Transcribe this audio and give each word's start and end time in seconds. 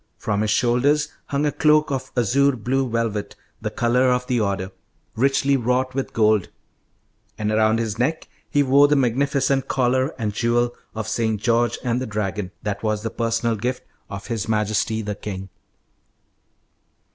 From 0.17 0.41
his 0.41 0.49
shoulder 0.49 0.95
hung 1.27 1.45
a 1.45 1.51
cloak 1.51 1.91
of 1.91 2.11
azure 2.17 2.55
blue 2.55 2.89
velvet, 2.89 3.35
the 3.61 3.69
colour 3.69 4.09
of 4.11 4.25
the 4.25 4.39
order, 4.39 4.71
richly 5.15 5.55
wrought 5.55 5.93
with 5.93 6.11
gold; 6.11 6.49
and 7.37 7.51
around 7.51 7.77
his 7.77 7.99
neck 7.99 8.27
he 8.49 8.63
wore 8.63 8.87
the 8.87 8.95
magnificent 8.95 9.67
collar 9.67 10.15
and 10.17 10.33
jewel 10.33 10.73
of 10.95 11.07
St. 11.07 11.39
George 11.39 11.77
and 11.83 12.01
the 12.01 12.07
Dragon, 12.07 12.49
that 12.63 12.81
was 12.81 13.03
the 13.03 13.11
personal 13.11 13.55
gift 13.55 13.83
of 14.09 14.25
his 14.25 14.49
Majesty, 14.49 15.03
the 15.03 15.13
king.' 15.13 15.49